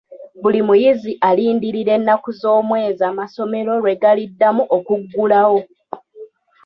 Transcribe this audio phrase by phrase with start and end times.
[0.41, 5.59] Buli muyizi alindirira ennaku z'omwezi amasomero lwe galiddamu okuggulawo.